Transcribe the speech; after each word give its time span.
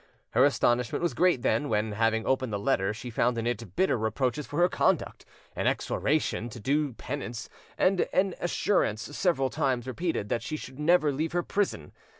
Her 0.31 0.43
astonishment 0.45 1.03
was 1.03 1.13
great, 1.13 1.43
then, 1.43 1.69
when, 1.69 1.91
having 1.91 2.25
opened 2.25 2.51
the 2.51 2.57
letter, 2.57 2.91
she 2.91 3.11
found 3.11 3.37
in 3.37 3.45
it 3.45 3.75
bitter 3.75 3.95
reproaches 3.99 4.47
for 4.47 4.57
her 4.57 4.67
conduct, 4.67 5.25
an 5.55 5.67
exhortation 5.67 6.49
to 6.49 6.59
do 6.59 6.93
penance, 6.93 7.49
and 7.77 8.09
an 8.11 8.33
assurance 8.39 9.03
several 9.15 9.51
times 9.51 9.85
repeated 9.85 10.27
that 10.29 10.41
she 10.41 10.57
should 10.57 10.79
never 10.79 11.11
leave 11.11 11.33
her 11.33 11.43
prison. 11.43 11.91